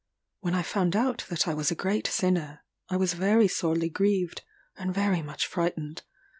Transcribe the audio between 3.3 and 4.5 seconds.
sorely grieved,